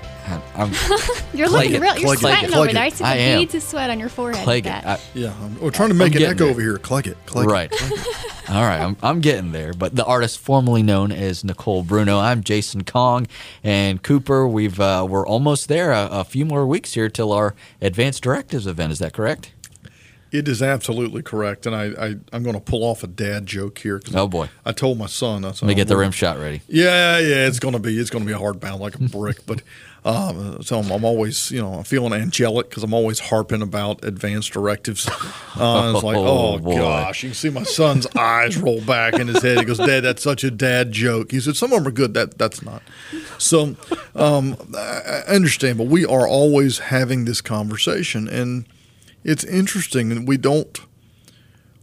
[0.54, 0.72] I'm,
[1.34, 1.96] You're looking real.
[1.98, 2.82] You're sweating over there.
[2.82, 4.66] I see the beads of sweat on your forehead.
[4.66, 6.50] I, yeah, I'm, we're trying to make I'm an echo there.
[6.50, 6.78] over here.
[6.78, 7.16] Clegg it.
[7.34, 7.72] right.
[8.48, 9.72] All right, I'm, I'm getting there.
[9.72, 13.26] But the artist formerly known as Nicole Bruno, I'm Jason Kong
[13.64, 14.46] and Cooper.
[14.46, 15.90] We've uh, we're almost there.
[15.92, 18.92] A, a few more weeks here till our Advanced Directives event.
[18.92, 19.52] Is that correct?
[20.38, 23.78] It is absolutely correct, and I, I I'm going to pull off a dad joke
[23.78, 23.98] here.
[23.98, 24.48] 'cause Oh, boy.
[24.64, 25.44] I told my son.
[25.44, 26.62] I said, Let me get the "Oh, rim shot ready.
[26.68, 28.98] Yeah, yeah, it's going to be it's going to be a hard bound like a
[29.16, 29.62] brick, but
[30.04, 34.04] um, so I'm, I'm always you know I'm feeling angelic because I'm always harping about
[34.04, 35.08] advanced directives.
[35.58, 39.26] Uh, it's like, Oh, oh, gosh, you can see my son's eyes roll back in
[39.26, 39.56] his head.
[39.58, 41.30] He goes, Dad, that's such a dad joke.
[41.30, 42.12] He said, some of them are good.
[42.12, 42.82] That that's not.
[43.38, 43.74] So
[44.14, 48.66] um, I I understand, but we are always having this conversation, and
[49.26, 50.80] it's interesting, and we don't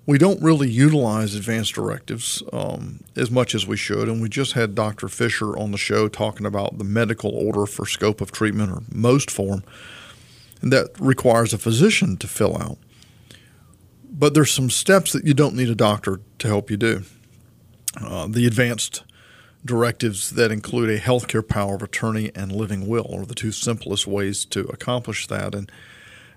[0.06, 4.10] we don't really utilize advanced directives um, as much as we should.
[4.10, 5.08] And we just had Dr.
[5.08, 9.30] Fisher on the show talking about the medical order for scope of treatment, or most
[9.30, 9.64] form,
[10.62, 12.78] and that requires a physician to fill out.
[14.10, 17.04] But there's some steps that you don't need a doctor to help you do.
[18.00, 19.04] Uh, the advanced
[19.66, 24.08] directives that include a healthcare power of attorney and living will are the two simplest
[24.08, 25.56] ways to accomplish that.
[25.56, 25.72] And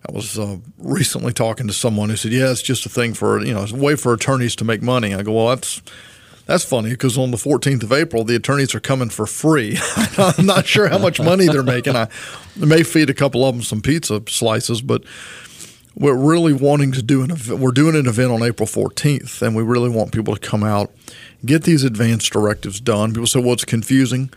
[0.08, 3.44] I was uh, recently talking to someone who said, "Yeah, it's just a thing for
[3.44, 5.82] you know, it's a way for attorneys to make money." I go, "Well, that's
[6.46, 9.78] that's funny because on the 14th of April, the attorneys are coming for free.
[10.18, 11.96] I'm not sure how much money they're making.
[11.96, 12.08] I
[12.56, 15.02] may feed a couple of them some pizza slices, but
[15.96, 17.58] we're really wanting to do an event.
[17.58, 20.92] We're doing an event on April 14th, and we really want people to come out,
[21.44, 23.12] get these advanced directives done.
[23.12, 24.30] People say, "Well, it's confusing."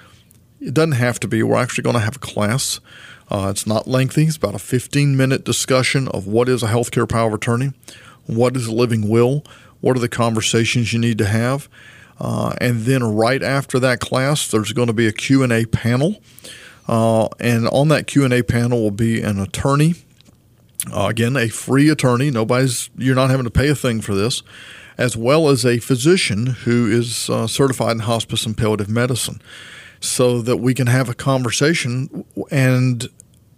[0.62, 1.42] It doesn't have to be.
[1.42, 2.82] We're actually going to have a class.
[3.30, 4.24] Uh, it's not lengthy.
[4.24, 7.74] It's about a 15 minute discussion of what is a healthcare power of attorney,
[8.26, 9.44] what is a living will,
[9.82, 11.70] what are the conversations you need to have,
[12.20, 16.22] uh, and then right after that class, there's going to be a Q&A panel,
[16.88, 19.96] uh, and on that Q and A panel will be an attorney.
[20.92, 22.32] Uh, again, a free attorney.
[22.32, 24.42] Nobody's you're not having to pay a thing for this,
[24.98, 29.42] as well as a physician who is uh, certified in hospice and palliative medicine
[30.00, 33.10] so that we can have a conversation and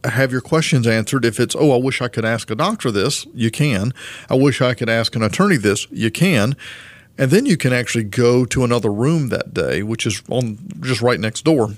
[0.04, 1.26] have your questions answered.
[1.26, 3.94] If it's, oh, I wish I could ask a doctor this, you can.
[4.30, 6.56] I wish I could ask an attorney this, you can.
[7.18, 11.02] And then you can actually go to another room that day, which is on just
[11.02, 11.76] right next door,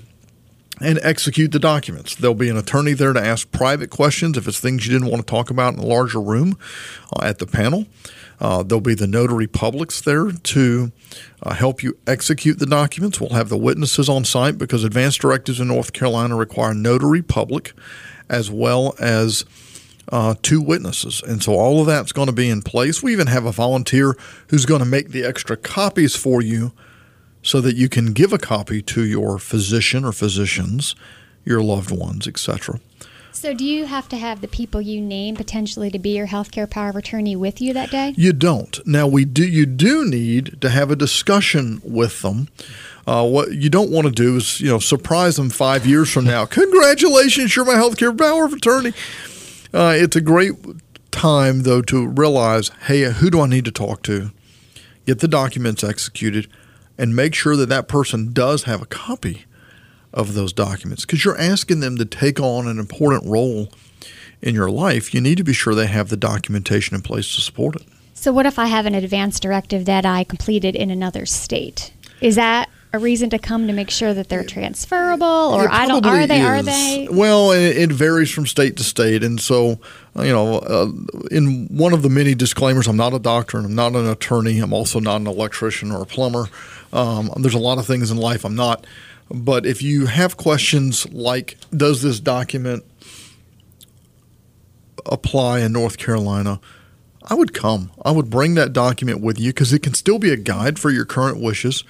[0.80, 2.14] and execute the documents.
[2.14, 5.26] There'll be an attorney there to ask private questions if it's things you didn't want
[5.26, 6.56] to talk about in a larger room
[7.14, 7.86] uh, at the panel.
[8.44, 10.92] Uh, there'll be the notary publics there to
[11.42, 13.18] uh, help you execute the documents.
[13.18, 17.72] We'll have the witnesses on site because advanced directives in North Carolina require notary public
[18.28, 19.46] as well as
[20.12, 21.22] uh, two witnesses.
[21.26, 23.02] And so all of that's going to be in place.
[23.02, 24.14] We even have a volunteer
[24.48, 26.72] who's going to make the extra copies for you
[27.40, 30.94] so that you can give a copy to your physician or physicians,
[31.46, 32.78] your loved ones, etc.
[33.34, 36.70] So, do you have to have the people you name potentially to be your healthcare
[36.70, 38.14] power of attorney with you that day?
[38.16, 38.78] You don't.
[38.86, 39.44] Now we do.
[39.44, 42.48] You do need to have a discussion with them.
[43.08, 46.24] Uh, what you don't want to do is, you know, surprise them five years from
[46.26, 46.46] now.
[46.46, 48.92] Congratulations, you're my healthcare power of attorney.
[49.74, 50.52] Uh, it's a great
[51.10, 54.30] time though to realize, hey, who do I need to talk to?
[55.06, 56.48] Get the documents executed,
[56.96, 59.44] and make sure that that person does have a copy
[60.14, 63.68] of those documents because you're asking them to take on an important role
[64.40, 65.12] in your life.
[65.12, 67.82] You need to be sure they have the documentation in place to support it.
[68.14, 71.92] So, what if I have an advance directive that I completed in another state?
[72.20, 76.06] Is that a reason to come to make sure that they're transferable, or I don't?
[76.06, 76.40] Are they?
[76.40, 77.08] Are they?
[77.10, 79.80] Well, it, varies from state to state, and so
[80.16, 80.86] you know, uh,
[81.32, 84.60] in one of the many disclaimers, I'm not a doctor and I'm not an attorney.
[84.60, 86.46] I'm also not an electrician or a plumber.
[86.92, 88.86] Um, there's a lot of things in life I'm not.
[89.30, 92.84] But if you have questions like, does this document
[95.06, 96.60] apply in North Carolina?
[97.26, 97.90] I would come.
[98.04, 100.90] I would bring that document with you because it can still be a guide for
[100.90, 101.84] your current wishes.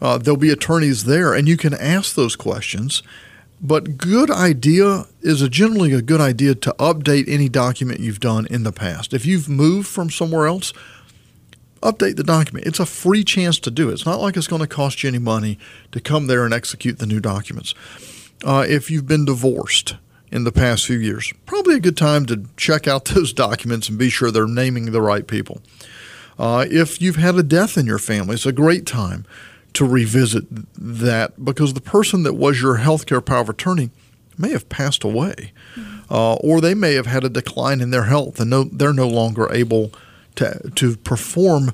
[0.00, 3.02] Uh, there'll be attorneys there, and you can ask those questions.
[3.60, 8.46] But good idea is a generally a good idea to update any document you've done
[8.46, 9.14] in the past.
[9.14, 10.72] If you've moved from somewhere else,
[11.82, 12.66] update the document.
[12.66, 13.94] It's a free chance to do it.
[13.94, 15.58] It's not like it's going to cost you any money
[15.90, 17.74] to come there and execute the new documents.
[18.44, 19.96] Uh, if you've been divorced
[20.30, 23.98] in the past few years, probably a good time to check out those documents and
[23.98, 25.60] be sure they're naming the right people.
[26.38, 29.26] Uh, if you've had a death in your family, it's a great time
[29.74, 33.90] to revisit that because the person that was your healthcare power of attorney
[34.38, 35.52] may have passed away,
[36.10, 39.08] uh, or they may have had a decline in their health and no, they're no
[39.08, 39.92] longer able
[40.36, 41.72] to to perform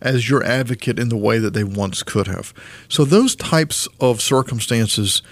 [0.00, 2.52] as your advocate in the way that they once could have.
[2.88, 5.22] So those types of circumstances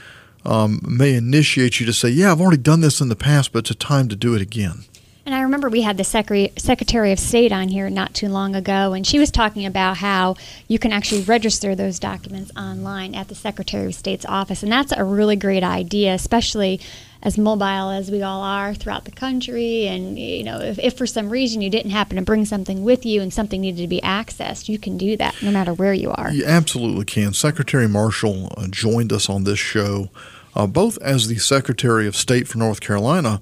[0.44, 3.60] um, may initiate you to say, "Yeah, I've already done this in the past, but
[3.60, 4.84] it's a time to do it again."
[5.26, 8.54] And I remember we had the Secretary, Secretary of State on here not too long
[8.54, 10.36] ago, and she was talking about how
[10.68, 14.62] you can actually register those documents online at the Secretary of State's office.
[14.62, 16.78] And that's a really great idea, especially
[17.24, 19.86] as mobile as we all are throughout the country.
[19.86, 23.06] And, you know, if, if for some reason you didn't happen to bring something with
[23.06, 26.10] you and something needed to be accessed, you can do that no matter where you
[26.12, 26.30] are.
[26.30, 27.32] You absolutely can.
[27.32, 30.10] Secretary Marshall uh, joined us on this show,
[30.54, 33.40] uh, both as the Secretary of State for North Carolina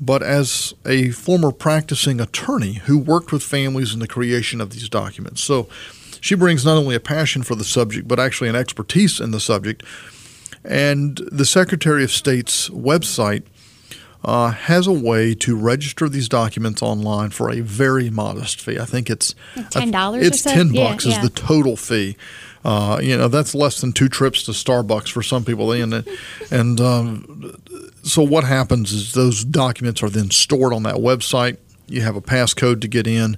[0.00, 4.88] but as a former practicing attorney who worked with families in the creation of these
[4.88, 5.44] documents.
[5.44, 5.68] So
[6.20, 9.38] she brings not only a passion for the subject, but actually an expertise in the
[9.38, 9.84] subject.
[10.64, 13.44] And the Secretary of State's website
[14.24, 18.78] uh, has a way to register these documents online for a very modest fee.
[18.78, 19.34] I think it's
[19.70, 20.26] ten dollars.
[20.26, 21.18] It's ten bucks yeah, yeah.
[21.18, 22.16] is the total fee.
[22.64, 25.72] Uh, you know that's less than two trips to Starbucks for some people.
[25.72, 26.06] And
[26.50, 27.56] and um,
[28.02, 31.56] so what happens is those documents are then stored on that website.
[31.92, 33.36] You have a passcode to get in.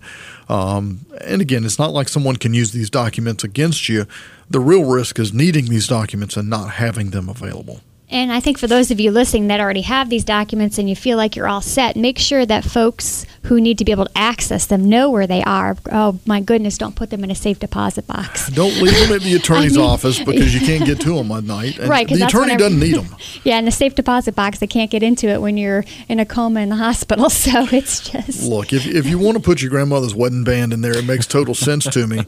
[0.49, 4.07] Um, and again, it's not like someone can use these documents against you.
[4.49, 7.81] The real risk is needing these documents and not having them available.
[8.15, 10.95] And I think for those of you listening that already have these documents and you
[10.95, 14.17] feel like you're all set, make sure that folks who need to be able to
[14.17, 15.77] access them know where they are.
[15.91, 18.49] Oh my goodness, don't put them in a safe deposit box.
[18.55, 21.33] Don't leave them at the attorney's I mean, office because you can't get to them
[21.33, 21.81] at night.
[21.81, 23.17] And right, the attorney doesn't need them.
[23.43, 26.25] yeah, in the safe deposit box, they can't get into it when you're in a
[26.25, 27.29] coma in the hospital.
[27.31, 30.83] So it's just look if if you want to put your grandmother's wedding band in
[30.83, 32.25] there, it makes total sense to me.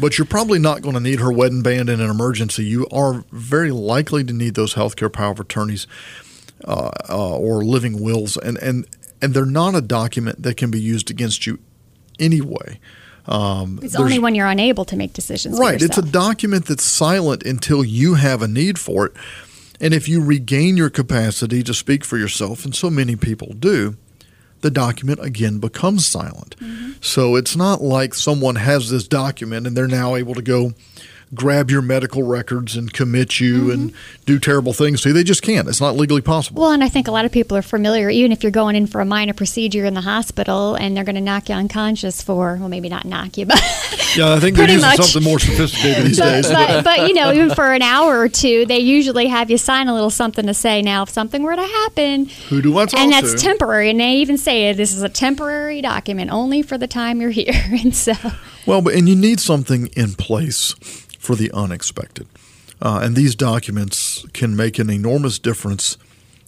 [0.00, 2.64] but you're probably not going to need her wedding band in an emergency.
[2.64, 5.86] You are very likely to need those healthcare power of attorneys
[6.64, 8.86] uh, uh, or living wills, and, and
[9.22, 11.58] and they're not a document that can be used against you
[12.18, 12.78] anyway.
[13.26, 15.58] Um, it's only when you're unable to make decisions.
[15.58, 15.80] Right.
[15.80, 19.12] It's a document that's silent until you have a need for it.
[19.80, 23.96] And if you regain your capacity to speak for yourself, and so many people do,
[24.60, 26.56] the document again becomes silent.
[26.58, 26.92] Mm-hmm.
[27.00, 30.72] So it's not like someone has this document and they're now able to go
[31.34, 33.70] grab your medical records and commit you mm-hmm.
[33.70, 33.92] and
[34.26, 35.12] do terrible things to you.
[35.12, 35.68] They just can't.
[35.68, 36.62] It's not legally possible.
[36.62, 38.86] Well, and I think a lot of people are familiar, even if you're going in
[38.86, 42.56] for a minor procedure in the hospital and they're going to knock you unconscious for,
[42.56, 43.60] well, maybe not knock you, but.
[44.16, 45.00] yeah, I think they're using much.
[45.00, 46.50] something more sophisticated these but, days.
[46.50, 49.86] But, but, you know, even for an hour or two, they usually have you sign
[49.88, 52.26] a little something to say, now, if something were to happen.
[52.48, 53.38] Who do I talk And that's to?
[53.38, 53.90] temporary.
[53.90, 57.54] And they even say this is a temporary document only for the time you're here.
[57.54, 58.14] and so.
[58.66, 60.74] Well, but, and you need something in place
[61.18, 62.26] for the unexpected.
[62.82, 65.98] Uh, and these documents can make an enormous difference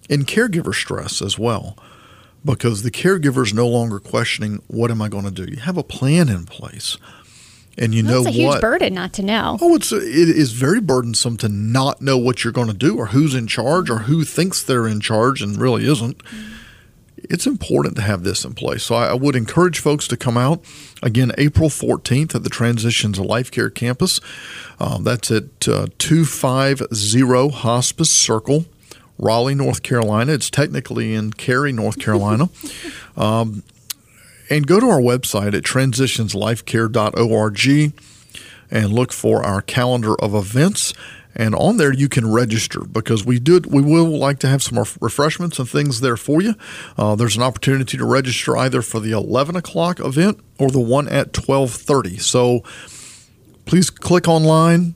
[0.08, 1.76] in caregiver stress as well,
[2.44, 5.50] because the caregiver is no longer questioning, What am I going to do?
[5.50, 6.96] You have a plan in place.
[7.78, 8.60] And you well, know it's a huge what?
[8.60, 9.56] burden not to know.
[9.62, 13.06] Oh, it's it is very burdensome to not know what you're going to do, or
[13.06, 16.18] who's in charge, or who thinks they're in charge and really isn't.
[16.18, 16.61] Mm-hmm
[17.30, 18.84] it's important to have this in place.
[18.84, 20.62] So I, would encourage folks to come out
[21.02, 24.20] again April 14th at the Transitions Life Care Campus.
[24.80, 28.66] Um, that's at uh, 250 Hospice Circle,
[29.18, 30.32] Raleigh, North Carolina.
[30.32, 32.48] It's technically in Cary, North Carolina.
[33.16, 33.62] um,
[34.50, 37.92] and go to our website at transitionslifecare.org
[38.70, 40.92] and look for our calendar of events
[41.34, 44.78] and on there you can register because we do we will like to have some
[45.00, 46.54] refreshments and things there for you.
[46.96, 51.08] Uh, there's an opportunity to register either for the 11 o'clock event or the one
[51.08, 52.20] at 12:30.
[52.20, 52.62] So
[53.64, 54.94] please click online,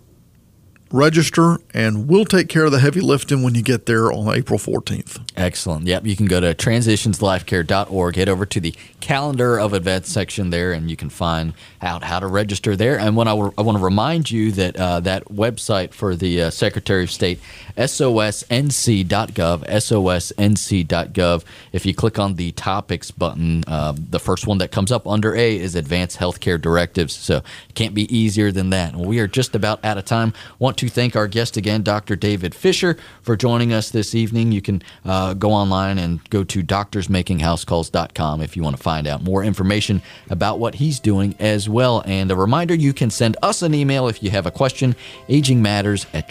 [0.96, 4.58] register, and we'll take care of the heavy lifting when you get there on April
[4.58, 5.20] 14th.
[5.36, 5.86] Excellent.
[5.86, 6.06] Yep.
[6.06, 10.90] You can go to transitionslifecare.org, head over to the calendar of events section there, and
[10.90, 12.98] you can find out how to register there.
[12.98, 17.02] And when I, want to remind you that uh, that website for the uh, Secretary
[17.02, 17.40] of State,
[17.76, 24.92] sosnc.gov, sosnc.gov, if you click on the topics button, uh, the first one that comes
[24.92, 27.14] up under A is Advanced Healthcare Directives.
[27.14, 27.38] So
[27.68, 28.94] it can't be easier than that.
[28.96, 30.32] we are just about out of time.
[30.58, 32.16] Want want to thank our guest again, Dr.
[32.16, 34.52] David Fisher, for joining us this evening.
[34.52, 39.22] You can uh, go online and go to doctorsmakinghousecalls.com if you want to find out
[39.22, 42.02] more information about what he's doing as well.
[42.06, 44.96] And a reminder you can send us an email if you have a question,
[45.28, 46.28] aging matters at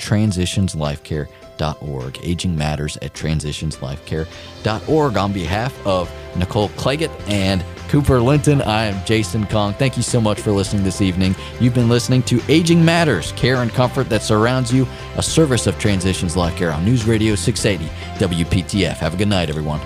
[1.56, 2.20] transitionslifecare.org.
[2.24, 5.18] Aging matters at transitionslifecare.org.
[5.18, 8.62] On behalf of Nicole Claggett and Cooper Linton.
[8.62, 9.74] I am Jason Kong.
[9.74, 11.36] Thank you so much for listening this evening.
[11.60, 15.78] You've been listening to Aging Matters, care and comfort that surrounds you, a service of
[15.80, 18.98] Transitions Life Care on News Radio 680 WPTF.
[18.98, 19.80] Have a good night, everyone.